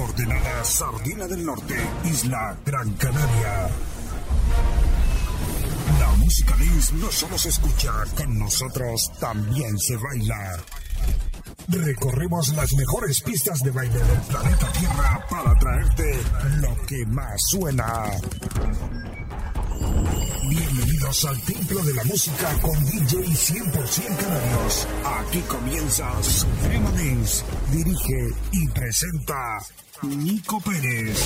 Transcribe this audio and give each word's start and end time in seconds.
coordenada 0.00 0.64
Sardina 0.64 1.28
del 1.28 1.44
Norte, 1.44 1.76
Isla 2.04 2.56
Gran 2.64 2.90
Canaria. 2.94 3.68
La 5.98 6.08
música 6.16 6.56
dance 6.56 6.94
no 6.94 7.12
solo 7.12 7.36
se 7.36 7.50
escucha, 7.50 7.92
con 8.16 8.38
nosotros 8.38 9.12
también 9.20 9.78
se 9.78 9.96
baila. 9.98 10.58
Recorremos 11.68 12.48
las 12.54 12.72
mejores 12.72 13.20
pistas 13.20 13.58
de 13.62 13.72
baile 13.72 13.98
del 13.98 14.20
planeta 14.20 14.72
Tierra 14.72 15.26
para 15.28 15.54
traerte 15.56 16.18
lo 16.62 16.74
que 16.86 17.04
más 17.04 17.38
suena. 17.50 18.04
Bienvenidos 20.48 21.24
al 21.26 21.40
Templo 21.42 21.84
de 21.84 21.94
la 21.94 22.04
Música 22.04 22.48
con 22.62 22.84
DJ 22.86 23.18
100% 23.18 24.16
Canarios. 24.16 24.88
Aquí 25.18 25.40
comienza 25.42 26.22
Suprema 26.22 26.90
Dance. 26.92 27.44
Dirige 27.70 28.30
y 28.52 28.66
presenta 28.68 29.58
Nico 30.02 30.58
Pérez. 30.60 31.18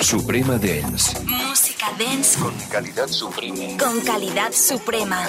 Suprema 0.00 0.58
Dance. 0.58 1.20
Música 1.24 1.86
dance 1.98 2.38
Con 2.38 2.54
calidad 2.70 3.08
suprema. 3.08 3.76
con 3.78 4.00
calidad 4.00 4.52
suprema. 4.52 5.28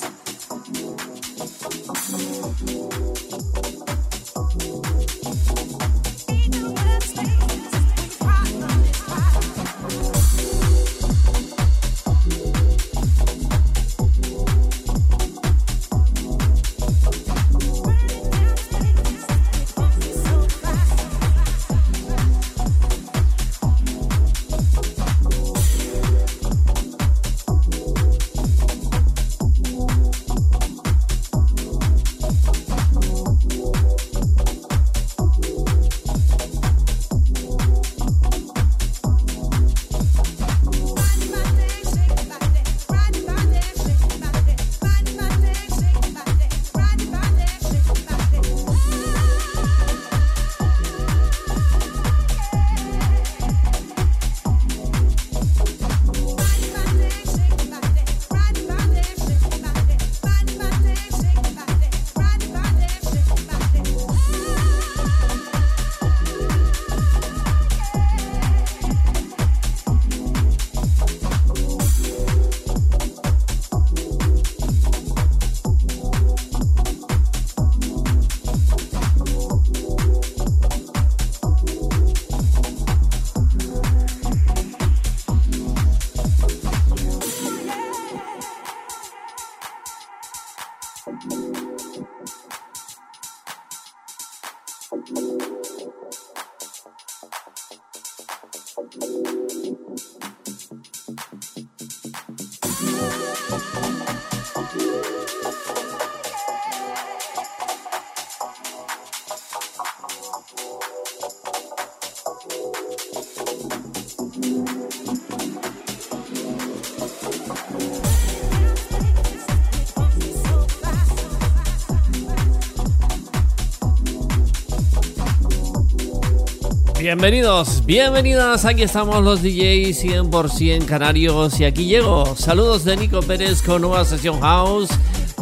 Bienvenidos, 127.01 127.83
bienvenidas, 127.83 128.63
aquí 128.63 128.83
estamos 128.83 129.23
los 129.23 129.41
DJs 129.41 130.05
100% 130.05 130.85
canarios 130.85 131.59
y 131.59 131.65
aquí 131.65 131.85
llego. 131.85 132.35
Saludos 132.35 132.85
de 132.85 132.95
Nico 132.95 133.21
Pérez 133.23 133.63
con 133.63 133.81
nueva 133.81 134.05
sesión 134.05 134.39
house 134.39 134.91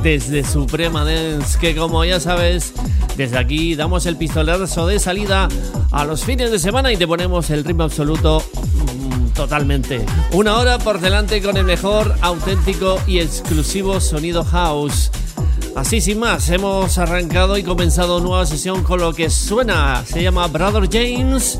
desde 0.01 0.45
Suprema 0.45 1.03
Dance, 1.03 1.59
que 1.59 1.75
como 1.75 2.05
ya 2.05 2.21
sabes, 2.21 2.71
desde 3.17 3.37
aquí 3.37 3.75
damos 3.75 4.05
el 4.05 4.15
pistolerazo 4.15 4.87
de 4.87 4.99
salida 4.99 5.49
a 5.91 6.05
los 6.05 6.23
fines 6.23 6.49
de 6.49 6.59
semana 6.59 6.93
y 6.93 6.97
te 6.97 7.05
ponemos 7.05 7.49
el 7.49 7.65
ritmo 7.65 7.83
absoluto 7.83 8.41
mm, 8.41 9.31
totalmente. 9.31 10.05
Una 10.31 10.59
hora 10.59 10.79
por 10.79 11.01
delante 11.01 11.41
con 11.41 11.57
el 11.57 11.65
mejor, 11.65 12.15
auténtico 12.21 13.01
y 13.05 13.19
exclusivo 13.19 13.99
sonido 13.99 14.45
house. 14.45 15.11
Así 15.75 16.01
sin 16.01 16.19
más, 16.19 16.49
hemos 16.49 16.97
arrancado 16.97 17.57
y 17.57 17.63
comenzado 17.63 18.19
nueva 18.19 18.45
sesión 18.45 18.83
con 18.83 18.99
lo 18.99 19.13
que 19.13 19.29
suena. 19.29 20.03
Se 20.05 20.21
llama 20.21 20.47
Brother 20.47 20.89
James 20.91 21.59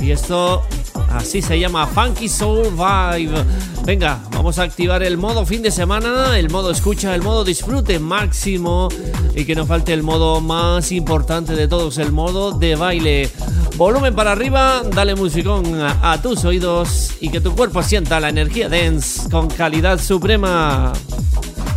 y 0.00 0.10
esto 0.10 0.62
así 1.10 1.42
se 1.42 1.58
llama 1.58 1.86
Funky 1.86 2.28
Soul 2.28 2.68
Vibe. 2.70 3.44
Venga, 3.84 4.20
vamos 4.32 4.58
a 4.58 4.64
activar 4.64 5.02
el 5.02 5.16
modo 5.16 5.46
fin 5.46 5.62
de 5.62 5.70
semana, 5.70 6.38
el 6.38 6.50
modo 6.50 6.70
escucha, 6.70 7.14
el 7.14 7.22
modo 7.22 7.44
disfrute 7.44 7.98
máximo 7.98 8.88
y 9.34 9.44
que 9.44 9.54
no 9.54 9.66
falte 9.66 9.92
el 9.92 10.02
modo 10.02 10.40
más 10.40 10.92
importante 10.92 11.54
de 11.54 11.68
todos, 11.68 11.98
el 11.98 12.12
modo 12.12 12.52
de 12.52 12.76
baile. 12.76 13.30
Volumen 13.76 14.14
para 14.14 14.32
arriba, 14.32 14.82
dale 14.94 15.14
musicón 15.14 15.80
a, 15.80 16.20
tus 16.22 16.44
oídos 16.44 17.12
y 17.20 17.28
que 17.28 17.40
tu 17.40 17.54
cuerpo 17.54 17.82
sienta 17.82 18.20
la 18.20 18.30
energía 18.30 18.68
dance 18.68 19.28
con 19.28 19.48
calidad 19.48 20.00
suprema. 20.00 20.92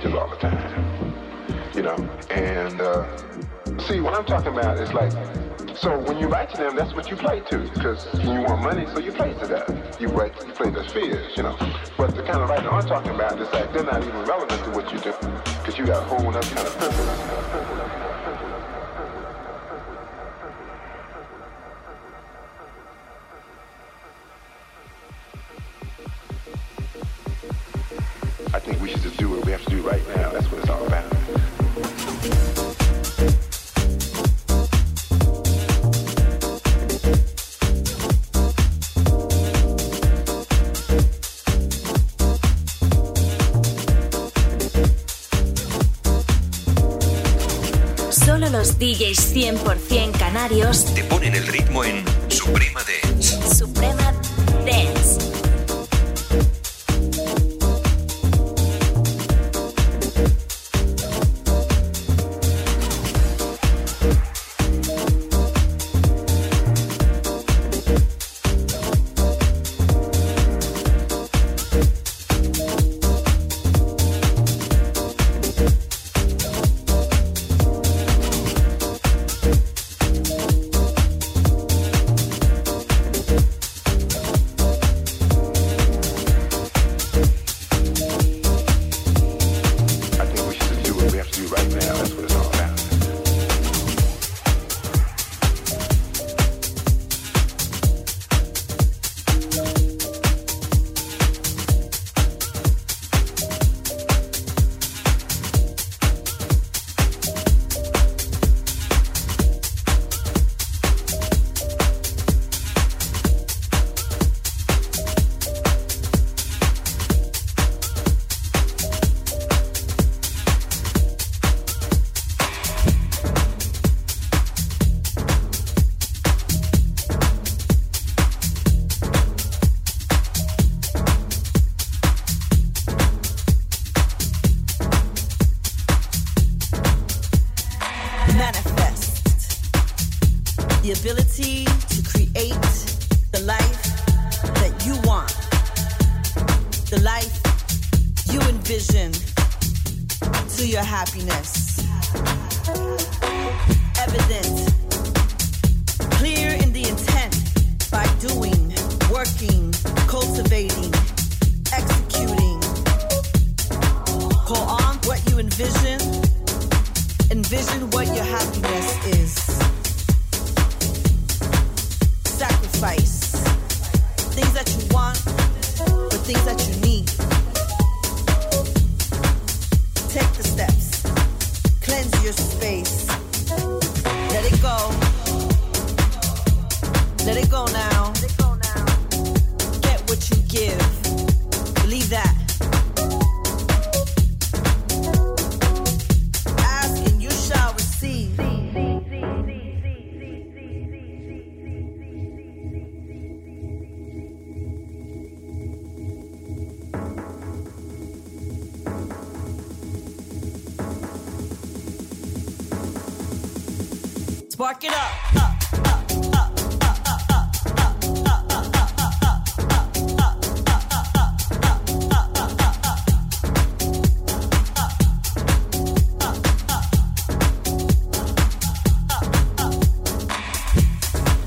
Changes 0.00 0.18
all 0.18 0.28
the 0.28 0.36
time, 0.36 1.72
you 1.74 1.82
know. 1.82 1.96
And 2.30 2.80
uh, 2.80 3.06
see, 3.78 4.00
what 4.00 4.14
I'm 4.14 4.24
talking 4.24 4.52
about 4.52 4.78
is 4.78 4.92
like 4.92 5.12
so 5.76 5.98
when 5.98 6.18
you 6.18 6.26
write 6.26 6.50
to 6.50 6.56
them, 6.56 6.74
that's 6.74 6.94
what 6.94 7.10
you 7.10 7.16
play 7.16 7.40
to, 7.50 7.58
because 7.58 8.06
you 8.20 8.30
want 8.30 8.62
money, 8.62 8.86
so 8.94 8.98
you 8.98 9.12
play 9.12 9.34
to 9.34 9.46
that. 9.46 10.00
You 10.00 10.08
write, 10.08 10.32
you 10.46 10.52
play 10.52 10.70
the 10.70 10.84
fears, 10.88 11.36
you 11.36 11.42
know. 11.42 11.56
But 11.98 12.16
the 12.16 12.22
kind 12.22 12.38
of 12.38 12.48
writing 12.48 12.68
I'm 12.68 12.86
talking 12.86 13.14
about 13.14 13.38
is 13.40 13.52
like 13.52 13.72
they're 13.72 13.84
not 13.84 14.02
even 14.02 14.24
relevant 14.24 14.64
to 14.64 14.70
what 14.70 14.90
you 14.92 14.98
do, 14.98 15.12
because 15.58 15.76
you 15.78 15.86
got 15.86 16.02
a 16.02 16.06
whole 16.06 16.26
other 16.28 16.40
kind 16.40 16.66
of 16.66 16.78
purpose. 16.78 17.85
To 29.66 29.76
do 29.76 29.82
right 29.82 30.02
now. 30.16 30.30
That's 30.30 30.50
what 30.50 30.60
it's 30.60 30.70
all 30.70 30.86
about. 30.86 31.04
Solo 48.10 48.48
los 48.50 48.78
DJs 48.78 49.34
100% 49.34 50.18
canarios. 50.18 50.84
Te 50.94 51.04
ponen 51.04 51.34
el 51.34 51.46
ritmo 51.46 51.84
en 51.84 52.04
Suprema 52.28 52.80
Dance. 52.82 53.15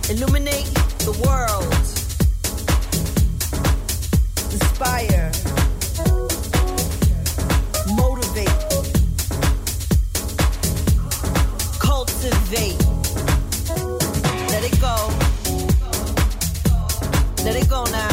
Illuminate 0.10 0.66
the 1.06 1.12
world. 1.24 1.72
Inspire. 4.52 5.32
Motivate. 7.96 8.50
Cultivate. 11.80 12.80
Let 14.50 14.64
it 14.64 14.82
go. 14.82 14.96
Let 17.44 17.56
it 17.56 17.70
go 17.70 17.84
now. 17.92 18.09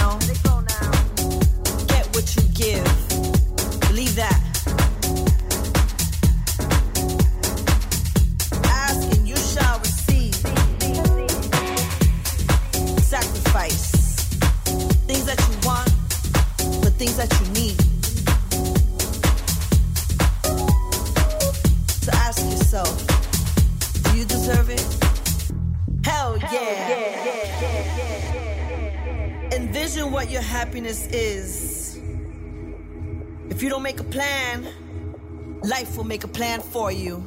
Make 36.17 36.25
a 36.25 36.29
plan 36.29 36.63
for 36.63 36.91
you. 36.91 37.23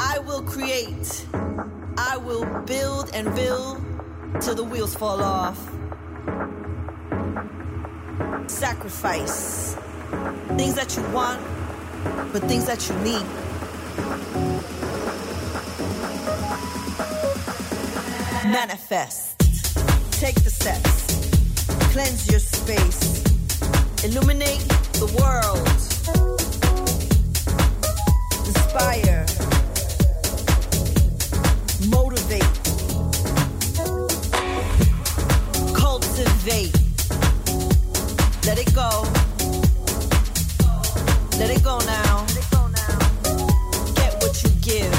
I 0.00 0.18
will 0.18 0.42
create, 0.42 1.26
I 1.96 2.16
will 2.16 2.44
build 2.66 3.10
and 3.14 3.32
build 3.36 3.80
till 4.40 4.56
the 4.56 4.64
wheels 4.64 4.96
fall 4.96 5.22
off. 5.22 5.56
Sacrifice 8.48 9.76
things 10.56 10.74
that 10.74 10.96
you 10.96 11.04
want, 11.12 11.40
but 12.32 12.42
things 12.50 12.66
that 12.66 12.88
you 12.88 12.96
need. 13.08 13.26
Manifest. 18.50 19.38
Take 20.18 20.42
the 20.42 20.50
steps. 20.50 20.98
Cleanse 21.92 22.28
your 22.28 22.40
space. 22.40 23.27
Illuminate 24.04 24.60
the 24.94 25.06
world. 25.18 25.58
Inspire. 28.46 29.26
Motivate. 31.88 32.42
Cultivate. 35.74 36.72
Let 38.46 38.58
it 38.58 38.72
go. 38.72 39.04
Let 41.38 41.50
it 41.50 41.64
go 41.64 41.78
now. 41.80 42.24
Get 43.96 44.14
what 44.22 44.42
you 44.44 44.50
give. 44.62 44.97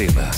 Suprema 0.00 0.32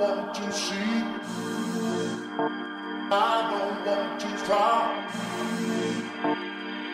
want 0.00 0.34
to 0.34 0.50
see. 0.50 1.04
I 3.12 3.36
don't 3.50 3.84
want 3.86 4.20
to 4.20 4.38
stop. 4.38 4.90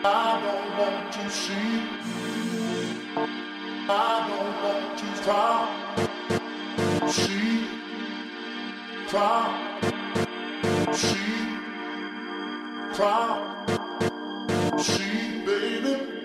I 0.03 0.29
don't 0.43 0.69
want 0.77 1.13
to 1.13 1.29
see. 1.29 1.71
I 3.89 4.27
don't 4.27 4.55
want 4.63 4.97
to 4.99 5.07
stop. 5.21 5.69
See, 7.09 7.67
stop. 9.07 9.51
See, 10.93 11.47
stop. 12.93 13.37
See. 14.81 15.45
Baby. 15.45 16.16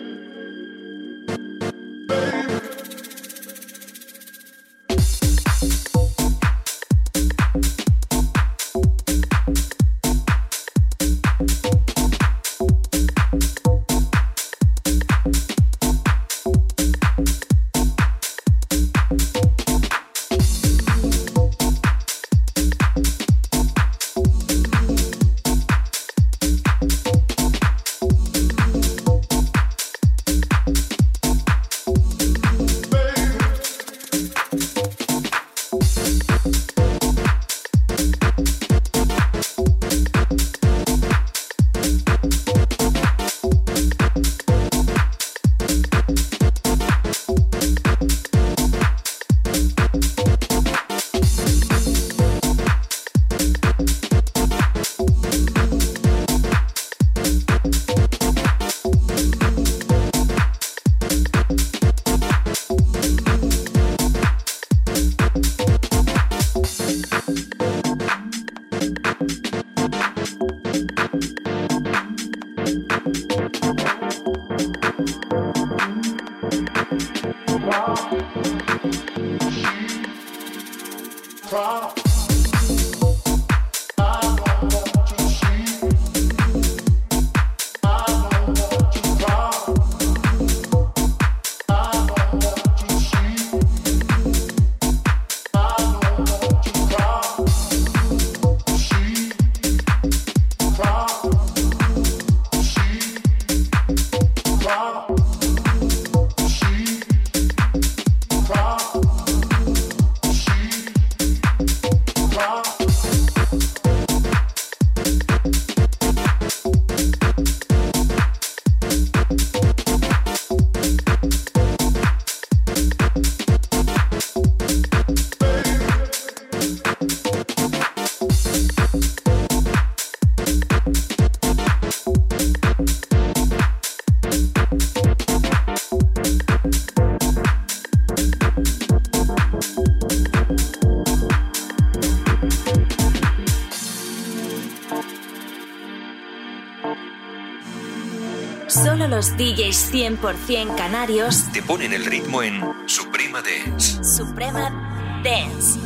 100% 149.92 150.74
canarios 150.74 151.52
te 151.52 151.62
ponen 151.62 151.92
el 151.92 152.06
ritmo 152.06 152.42
en 152.42 152.62
Suprema 152.86 153.42
Dance. 153.42 154.02
Suprema 154.02 155.20
Dance. 155.22 155.81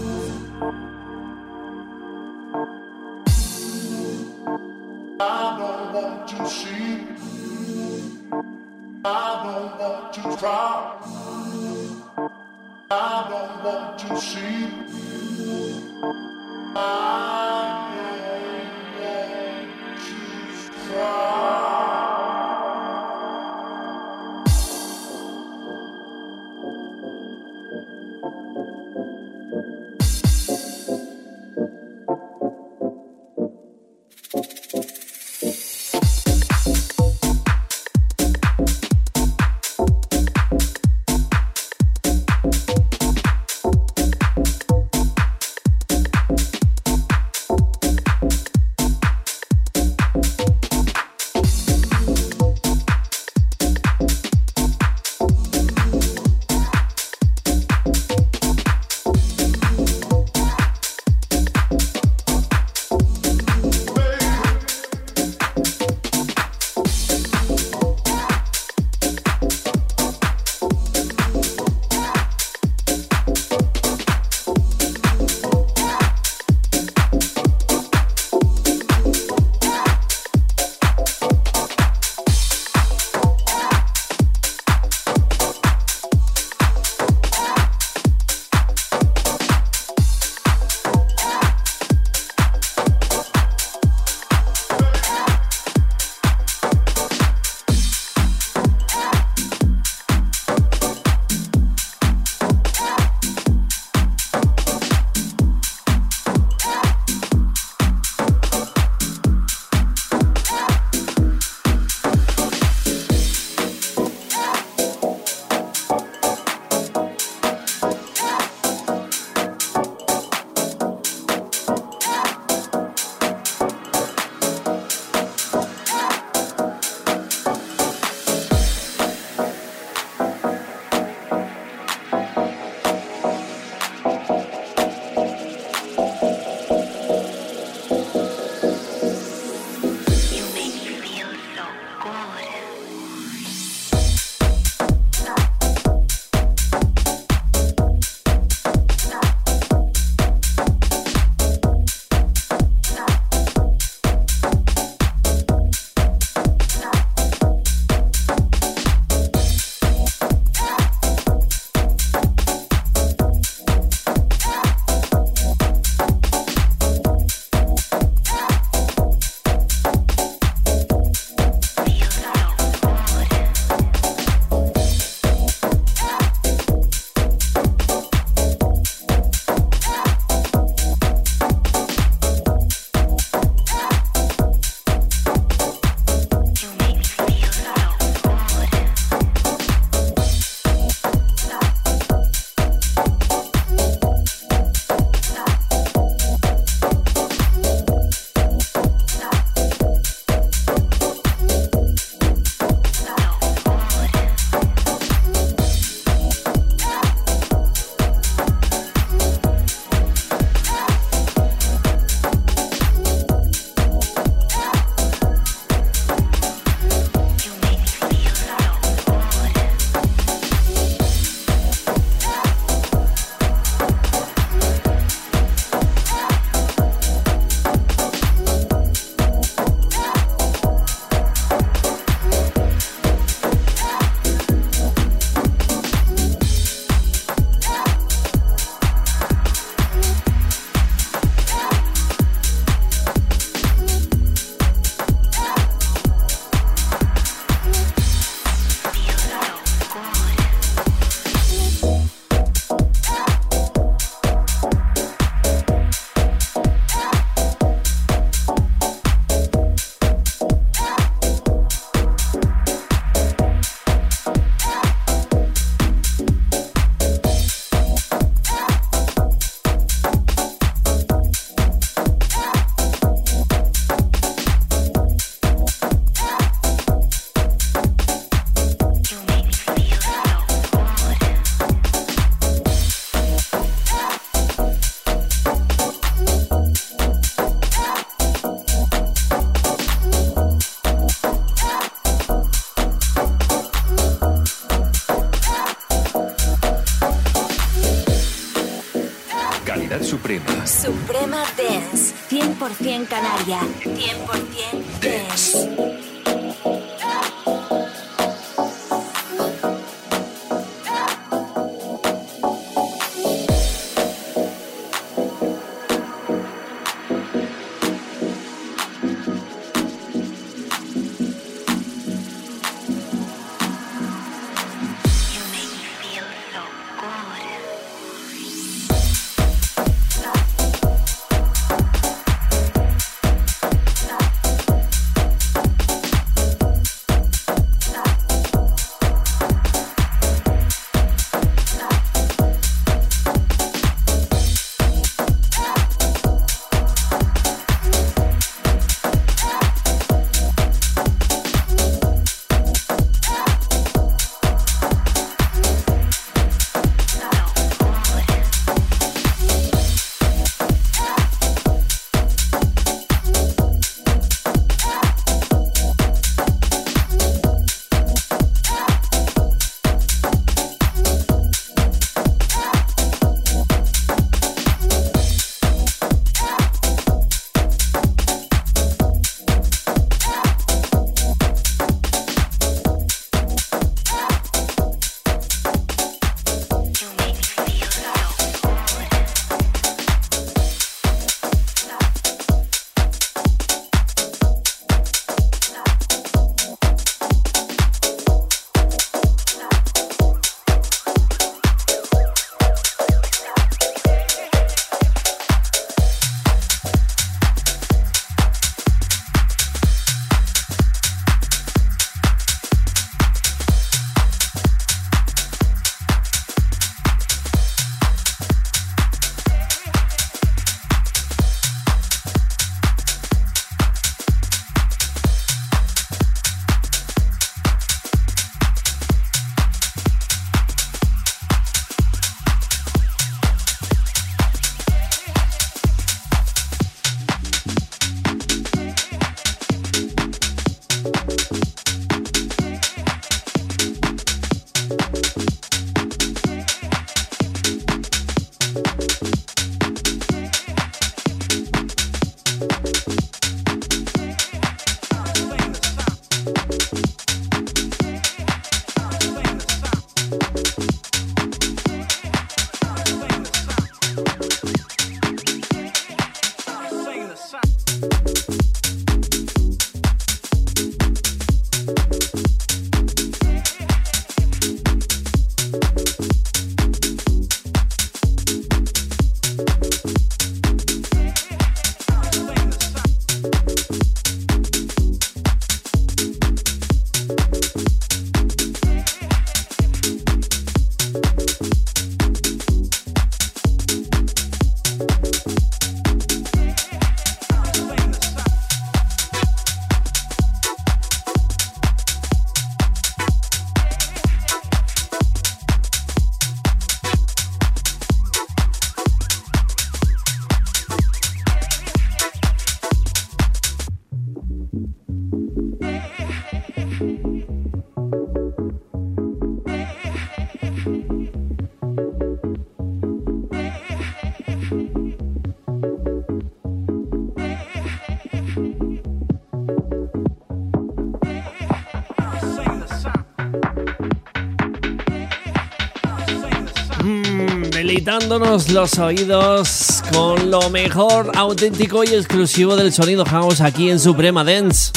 Dándonos 538.19 538.71
los 538.71 538.99
oídos 538.99 540.03
con 540.11 540.51
lo 540.51 540.71
mejor, 540.71 541.33
auténtico 541.37 542.03
y 542.03 542.09
exclusivo 542.09 542.75
del 542.75 542.91
sonido 542.91 543.27
house 543.27 543.61
aquí 543.61 543.91
en 543.91 544.01
Suprema 544.01 544.43
Dance. 544.43 544.91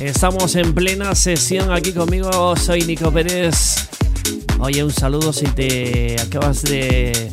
Estamos 0.00 0.56
en 0.56 0.72
plena 0.74 1.14
sesión 1.14 1.70
aquí 1.72 1.92
conmigo, 1.92 2.56
soy 2.56 2.82
Nico 2.82 3.12
Pérez. 3.12 3.86
Oye, 4.60 4.82
un 4.82 4.92
saludo 4.92 5.32
si 5.34 5.44
te 5.44 6.16
acabas 6.18 6.62
de 6.62 7.30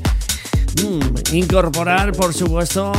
mm, 0.83 1.35
incorporar, 1.35 2.11
por 2.11 2.33
supuesto. 2.33 2.91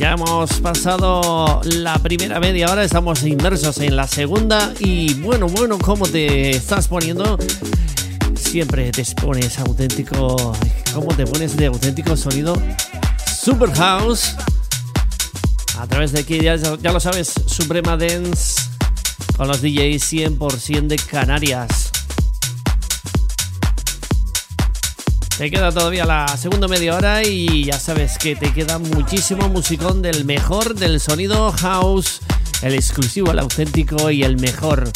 Ya 0.00 0.12
hemos 0.12 0.50
pasado 0.60 1.60
la 1.62 1.98
primera 1.98 2.40
media 2.40 2.72
hora, 2.72 2.82
estamos 2.82 3.22
inmersos 3.22 3.80
en 3.80 3.96
la 3.96 4.06
segunda 4.06 4.72
y 4.78 5.12
bueno, 5.20 5.46
bueno, 5.46 5.76
¿cómo 5.78 6.06
te 6.06 6.52
estás 6.52 6.88
poniendo? 6.88 7.38
Siempre 8.34 8.92
te 8.92 9.04
pones 9.20 9.58
auténtico, 9.58 10.56
¿cómo 10.94 11.14
te 11.14 11.26
pones 11.26 11.54
de 11.54 11.66
auténtico 11.66 12.16
sonido? 12.16 12.56
Super 13.26 13.70
House. 13.74 14.36
A 15.78 15.86
través 15.86 16.12
de 16.12 16.20
aquí, 16.20 16.40
ya, 16.40 16.56
ya 16.56 16.92
lo 16.92 16.98
sabes, 16.98 17.34
Suprema 17.44 17.98
Dance 17.98 18.58
con 19.36 19.48
los 19.48 19.60
DJs 19.60 20.12
100% 20.14 20.86
de 20.86 20.96
Canarias. 20.96 21.89
Te 25.40 25.50
queda 25.50 25.72
todavía 25.72 26.04
la 26.04 26.28
segunda 26.36 26.68
media 26.68 26.94
hora 26.94 27.22
y 27.22 27.64
ya 27.64 27.80
sabes 27.80 28.18
que 28.18 28.36
te 28.36 28.52
queda 28.52 28.78
muchísimo 28.78 29.48
musicón 29.48 30.02
del 30.02 30.26
mejor 30.26 30.74
del 30.74 31.00
sonido 31.00 31.50
house, 31.52 32.20
el 32.60 32.74
exclusivo, 32.74 33.30
el 33.30 33.38
auténtico 33.38 34.10
y 34.10 34.22
el 34.22 34.36
mejor. 34.36 34.90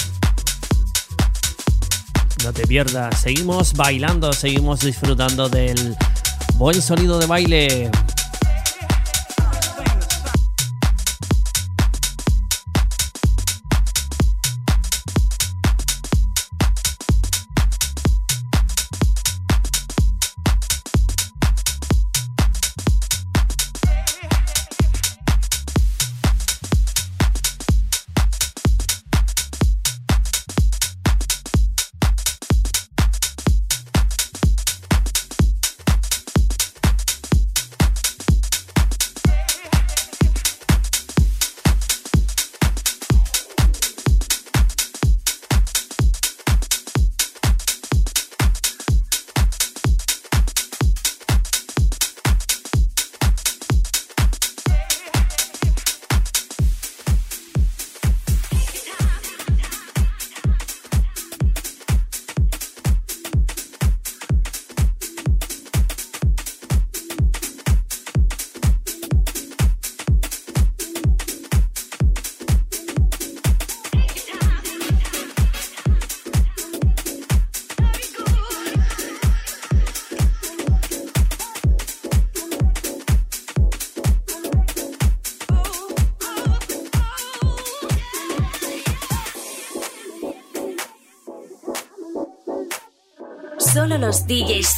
No 2.45 2.53
te 2.53 2.67
pierdas, 2.67 3.23
seguimos 3.23 3.73
bailando, 3.73 4.35
seguimos 4.35 4.81
disfrutando 4.81 5.49
del 5.49 5.97
buen 6.57 6.83
sonido 6.83 7.19
de 7.19 7.25
baile. 7.25 7.91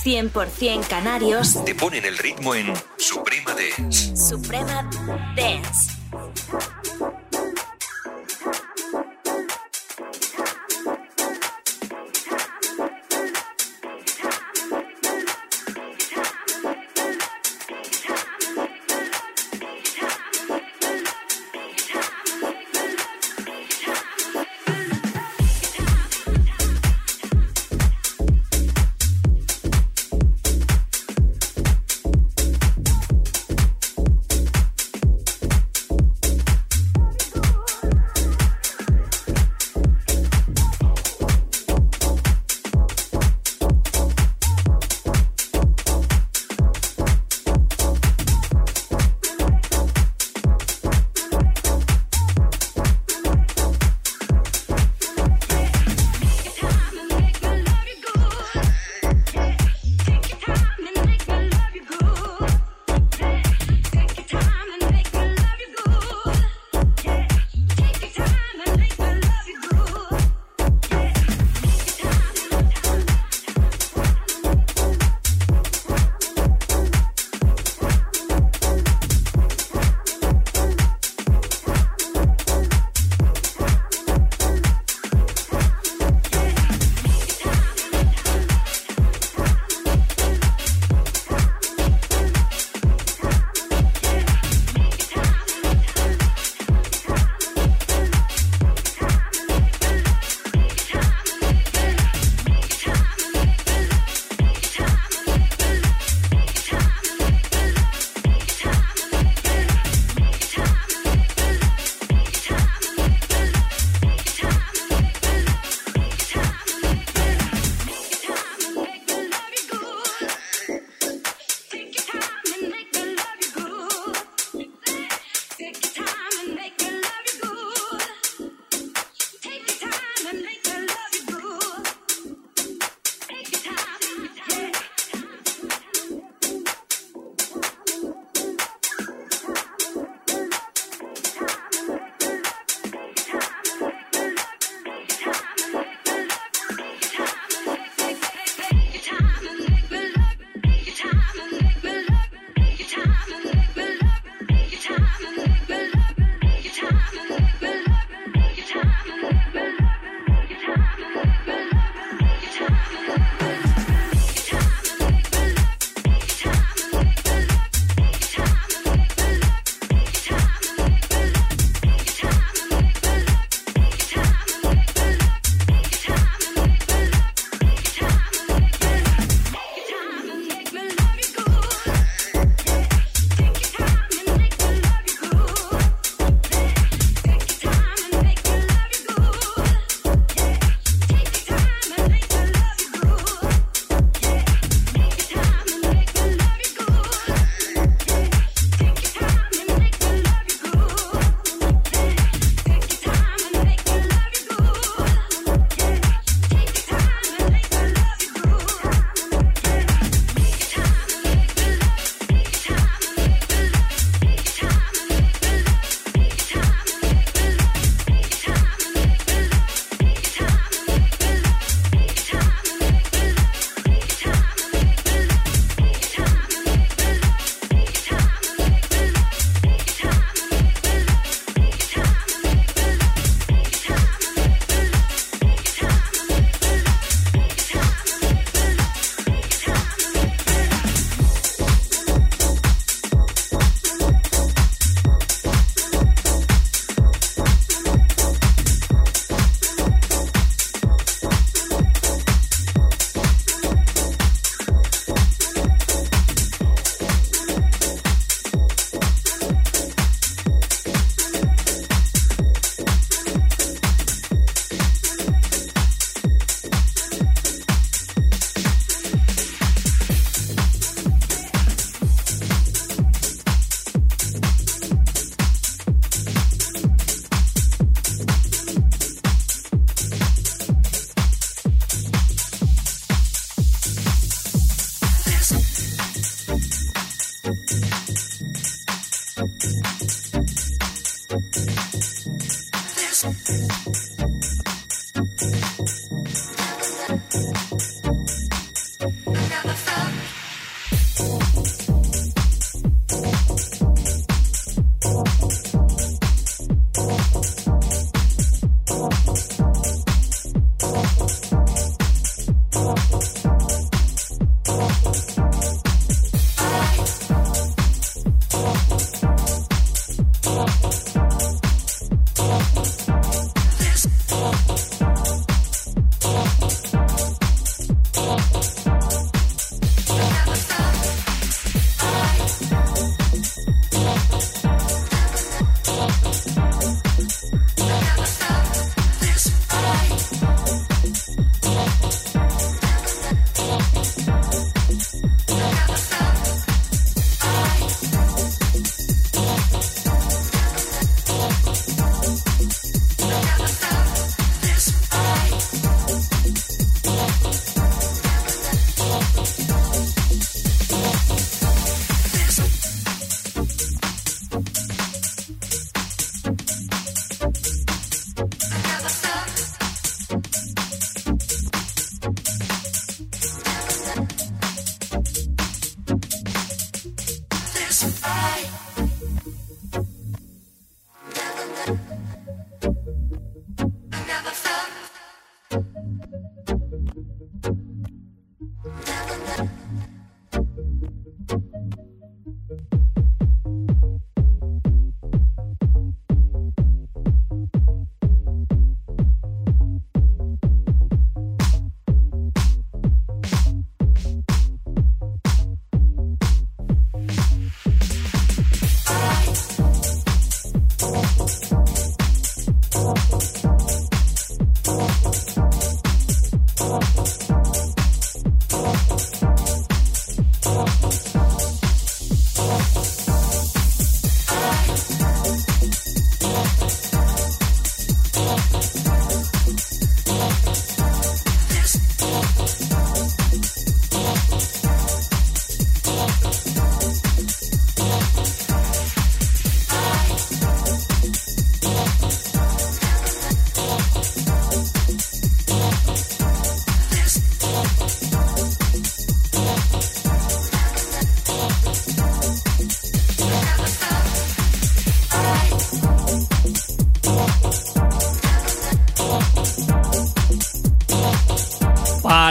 100% 0.07 0.87
canarios 0.87 1.65
te 1.65 1.75
ponen 1.75 2.05
el 2.05 2.17
ritmo 2.17 2.55
en 2.55 2.73
Suprema 2.97 3.53
Dance. 3.57 4.17
Suprema 4.17 4.89
Dance. 5.37 5.56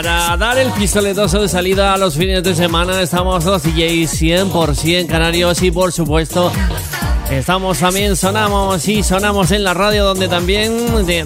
Para 0.06 0.36
dar 0.36 0.56
el 0.58 0.70
pistoletazo 0.70 1.42
de 1.42 1.48
salida 1.48 1.92
a 1.92 1.98
los 1.98 2.14
fines 2.14 2.40
de 2.44 2.54
semana 2.54 3.02
estamos 3.02 3.44
los 3.44 3.64
DJs 3.64 4.22
100% 4.22 5.08
canarios 5.08 5.60
y 5.64 5.72
por 5.72 5.90
supuesto 5.90 6.52
estamos 7.28 7.80
también, 7.80 8.14
sonamos 8.14 8.86
y 8.86 9.02
sonamos 9.02 9.50
en 9.50 9.64
la 9.64 9.74
radio 9.74 10.04
donde 10.04 10.28
también 10.28 10.72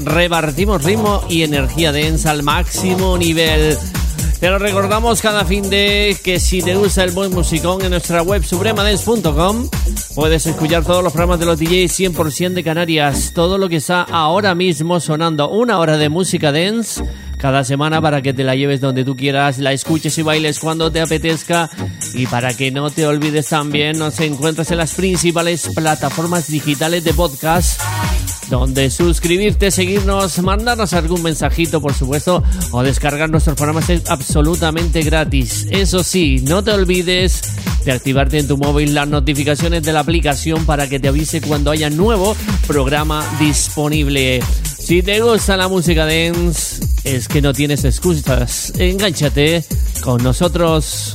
repartimos 0.07 0.83
ritmo 0.83 1.23
y 1.29 1.43
energía 1.43 1.93
densa 1.93 2.31
al 2.31 2.43
máximo 2.43 3.19
nivel. 3.19 3.77
Te 4.41 4.49
lo 4.49 4.59
recordamos 4.59 5.21
cada 5.21 5.45
fin 5.45 5.69
de 5.69 6.17
que 6.25 6.41
si 6.41 6.63
te 6.63 6.75
gusta 6.75 7.05
el 7.05 7.11
buen 7.11 7.33
musicón 7.33 7.83
en 7.83 7.91
nuestra 7.91 8.23
web 8.23 8.43
supremadance.com 8.43 9.69
puedes 10.15 10.47
escuchar 10.47 10.85
todos 10.85 11.05
los 11.05 11.13
programas 11.13 11.39
de 11.39 11.45
los 11.45 11.59
DJs 11.59 12.01
100% 12.01 12.55
de 12.55 12.65
Canarias, 12.65 13.33
todo 13.35 13.59
lo 13.59 13.69
que 13.69 13.77
está 13.77 14.05
ahora 14.05 14.55
mismo 14.55 15.01
sonando, 15.01 15.51
una 15.51 15.79
hora 15.79 15.99
de 15.99 16.09
música 16.09 16.51
dance 16.51 17.05
cada 17.41 17.65
semana 17.65 18.03
para 18.03 18.21
que 18.21 18.35
te 18.35 18.45
la 18.45 18.55
lleves 18.55 18.81
donde 18.81 19.05
tú 19.05 19.17
quieras, 19.17 19.59
la 19.59 19.73
escuches 19.73 20.17
y 20.19 20.23
bailes 20.23 20.61
cuando 20.61 20.93
te 20.93 21.01
apetezca 21.01 21.71
y 22.15 22.27
para 22.27 22.55
que 22.55 22.71
no 22.71 22.91
te 22.91 23.07
olvides 23.07 23.49
también 23.49 23.99
nos 23.99 24.21
encuentras 24.21 24.71
en 24.71 24.79
las 24.79 24.95
principales 24.95 25.71
plataformas 25.75 26.49
digitales 26.49 27.03
de 27.03 27.15
podcast 27.15 27.81
donde 28.51 28.91
suscribirte, 28.91 29.71
seguirnos, 29.71 30.43
mandarnos 30.43 30.93
algún 30.93 31.23
mensajito, 31.23 31.81
por 31.81 31.95
supuesto, 31.95 32.43
o 32.73 32.83
descargar 32.83 33.31
nuestros 33.31 33.57
programas 33.57 33.89
es 33.89 34.11
absolutamente 34.11 35.03
gratis. 35.03 35.69
Eso 35.71 36.03
sí, 36.03 36.43
no 36.43 36.63
te 36.63 36.73
olvides 36.73 37.43
de 37.85 37.93
activarte 37.93 38.39
en 38.39 38.49
tu 38.49 38.59
móvil 38.59 38.93
las 38.93 39.09
notificaciones 39.09 39.85
de 39.85 39.93
la 39.93 40.01
aplicación 40.01 40.67
para 40.67 40.89
que 40.89 40.99
te 40.99 41.09
avise 41.09 41.41
cuando 41.41 41.71
haya 41.71 41.89
nuevo 41.91 42.37
programa 42.67 43.25
disponible. 43.39 44.43
Si 44.77 45.03
te 45.03 45.21
gusta 45.21 45.57
la 45.57 45.69
música 45.69 46.05
dance, 46.05 46.90
es 47.05 47.29
que 47.29 47.43
no 47.43 47.53
tienes 47.53 47.85
excusas. 47.85 48.73
Engánchate 48.79 49.65
con 50.03 50.23
nosotros. 50.23 51.15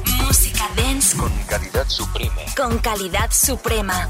Con 1.17 1.31
calidad 1.49 1.87
suprema. 1.87 2.41
con 2.55 2.77
calidad 2.79 3.29
suprema. 3.31 4.09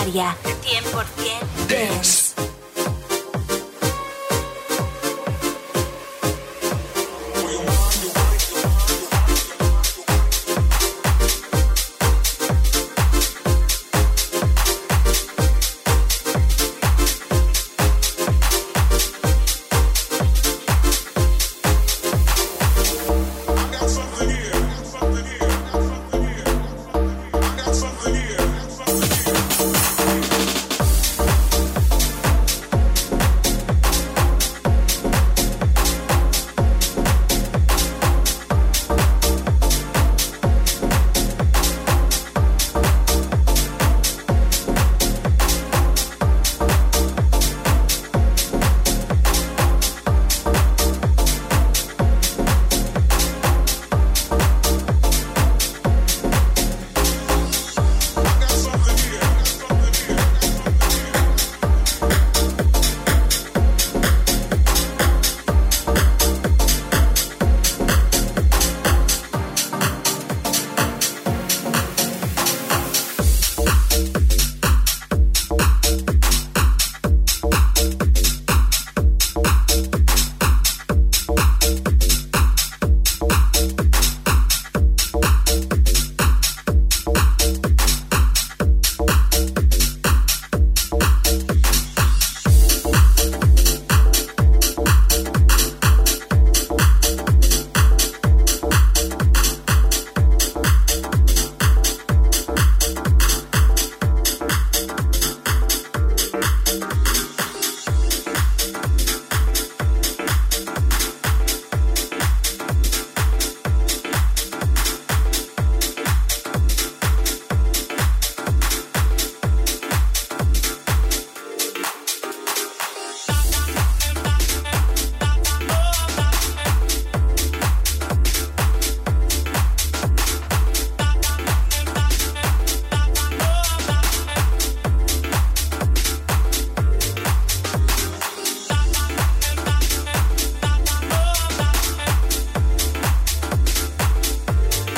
canaria. 0.00 0.59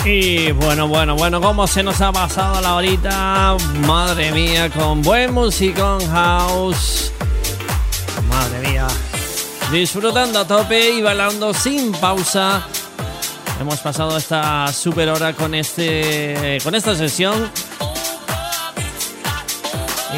Y 0.04 0.50
bueno, 0.50 0.88
bueno, 0.88 1.14
bueno, 1.14 1.40
cómo 1.40 1.68
se 1.68 1.80
nos 1.84 2.00
ha 2.00 2.10
pasado 2.10 2.60
la 2.60 2.74
horita. 2.74 3.56
Madre 3.86 4.32
mía, 4.32 4.68
con 4.68 5.00
buen 5.00 5.32
musicón 5.32 6.04
house. 6.10 7.12
Madre 8.28 8.68
mía. 8.68 8.88
Disfrutando 9.70 10.40
a 10.40 10.44
tope 10.44 10.90
y 10.90 11.02
bailando 11.02 11.54
sin 11.54 11.92
pausa. 11.92 12.66
Hemos 13.60 13.78
pasado 13.78 14.16
esta 14.16 14.72
super 14.72 15.08
hora 15.08 15.34
con 15.34 15.54
este 15.54 16.58
con 16.64 16.74
esta 16.74 16.96
sesión. 16.96 17.48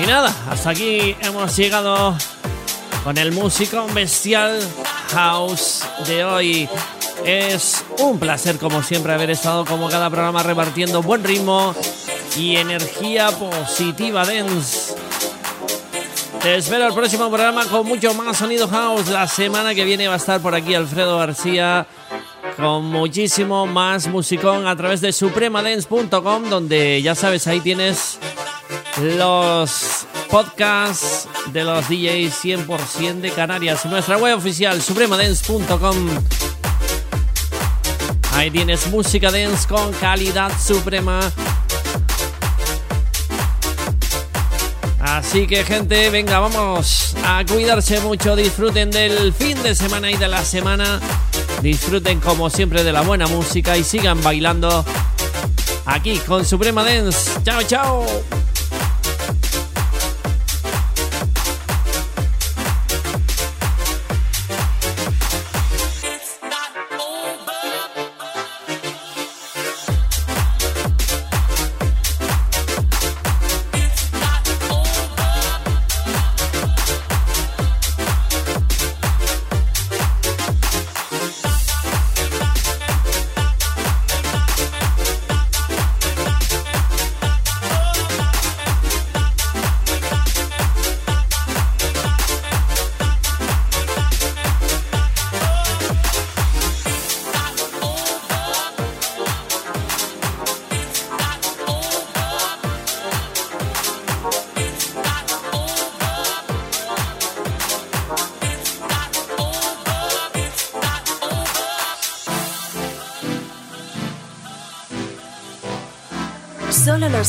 Y 0.03 0.07
nada, 0.07 0.35
hasta 0.49 0.71
aquí 0.71 1.15
hemos 1.21 1.55
llegado 1.57 2.17
con 3.05 3.19
el 3.19 3.33
músico 3.33 3.87
bestial 3.93 4.59
house 5.13 5.85
de 6.07 6.25
hoy. 6.25 6.69
Es 7.25 7.84
un 8.01 8.19
placer, 8.19 8.59
como 8.59 8.83
siempre, 8.83 9.13
haber 9.13 9.31
estado 9.31 9.65
como 9.65 9.89
cada 9.89 10.11
programa 10.11 10.43
repartiendo 10.43 11.03
buen 11.03 11.25
ritmo 11.25 11.75
y 12.37 12.57
energía 12.57 13.31
positiva 13.31 14.25
dance. 14.25 14.95
Te 16.43 16.57
espero 16.57 16.87
el 16.87 16.95
próximo 16.95 17.29
programa 17.29 17.65
con 17.67 17.87
mucho 17.87 18.13
más 18.15 18.37
sonido 18.37 18.69
house. 18.69 19.09
La 19.09 19.27
semana 19.27 19.75
que 19.75 19.85
viene 19.85 20.09
va 20.09 20.15
a 20.15 20.19
estar 20.19 20.41
por 20.41 20.55
aquí 20.55 20.75
Alfredo 20.75 21.17
García 21.19 21.87
con 22.57 22.85
muchísimo 22.85 23.67
más 23.67 24.07
musicón 24.09 24.67
a 24.67 24.77
través 24.77 25.01
de 25.01 25.13
supremadance.com, 25.13 26.51
donde 26.51 27.01
ya 27.03 27.15
sabes, 27.15 27.47
ahí 27.47 27.61
tienes 27.61 28.19
los 29.01 30.07
podcasts 30.31 31.29
de 31.53 31.65
los 31.65 31.89
DJs 31.89 32.45
100% 32.45 33.21
de 33.21 33.31
Canarias. 33.31 33.85
Nuestra 33.87 34.19
web 34.19 34.37
oficial, 34.37 34.81
supremadance.com. 34.81 36.44
Ahí 38.35 38.51
tienes 38.51 38.87
música 38.89 39.31
dance 39.31 39.67
con 39.67 39.93
calidad 39.95 40.51
suprema. 40.59 41.21
Así 45.01 45.47
que 45.47 45.65
gente, 45.65 46.11
venga, 46.11 46.41
vamos 46.41 47.15
a 47.25 47.45
cuidarse 47.45 48.01
mucho, 48.01 48.35
disfruten 48.35 48.91
del 48.91 49.33
fin 49.33 49.63
de 49.63 49.75
semana 49.75 50.11
y 50.11 50.17
de 50.17 50.29
la 50.29 50.45
semana, 50.45 51.01
disfruten 51.63 52.21
como 52.21 52.51
siempre 52.51 52.83
de 52.83 52.93
la 52.93 53.03
buena 53.03 53.27
música 53.27 53.77
y 53.77 53.85
sigan 53.85 54.23
bailando 54.23 54.85
aquí 55.87 56.19
con 56.19 56.45
Suprema 56.45 56.83
Dance. 56.83 57.31
Chao, 57.45 57.63
chao. 57.63 58.44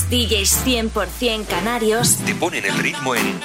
DJs 0.10 0.66
100% 0.66 1.47
canarios 1.47 2.18
te 2.26 2.36
ponen 2.36 2.64
el 2.66 2.78
ritmo 2.78 3.16
en 3.16 3.41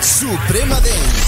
Suprema 0.00 0.80
Dance. 0.80 1.23